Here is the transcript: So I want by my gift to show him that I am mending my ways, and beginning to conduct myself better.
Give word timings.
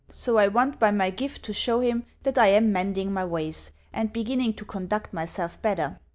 So 0.09 0.37
I 0.39 0.47
want 0.47 0.79
by 0.79 0.89
my 0.89 1.11
gift 1.11 1.43
to 1.43 1.53
show 1.53 1.79
him 1.79 2.07
that 2.23 2.35
I 2.35 2.47
am 2.47 2.71
mending 2.71 3.13
my 3.13 3.23
ways, 3.23 3.69
and 3.93 4.11
beginning 4.11 4.53
to 4.55 4.65
conduct 4.65 5.13
myself 5.13 5.61
better. 5.61 5.99